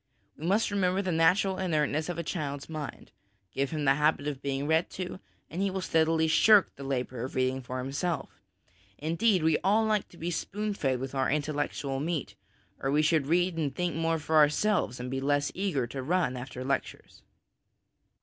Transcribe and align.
We 0.35 0.47
must 0.47 0.71
remember 0.71 1.03
the 1.03 1.11
natural 1.11 1.59
inertness 1.59 2.09
of 2.09 2.17
a 2.17 2.23
child's 2.23 2.67
mind; 2.67 3.11
give 3.51 3.69
him 3.69 3.85
the 3.85 3.93
habit 3.93 4.27
of 4.27 4.41
being 4.41 4.65
read 4.65 4.89
to, 4.89 5.19
and 5.47 5.61
he 5.61 5.69
will 5.69 5.79
steadily 5.81 6.27
shirk 6.27 6.75
the 6.75 6.83
labour 6.83 7.23
of 7.23 7.35
reading 7.35 7.61
for 7.61 7.77
himself; 7.77 8.41
indeed, 8.97 9.43
we 9.43 9.59
all 9.59 9.85
like 9.85 10.09
to 10.09 10.17
be 10.17 10.31
spoon 10.31 10.73
fed 10.73 10.99
with 10.99 11.13
our 11.13 11.29
intellectual 11.29 11.99
meat, 11.99 12.33
or 12.79 12.89
we 12.89 13.03
should 13.03 13.27
read 13.27 13.57
and 13.59 13.75
think 13.75 13.95
more 13.95 14.17
for 14.17 14.37
ourselves 14.37 14.99
and 14.99 15.11
be 15.11 15.21
less 15.21 15.51
eager 15.53 15.85
to 15.85 16.01
run 16.01 16.35
after 16.35 16.65
lectures. 16.65 17.21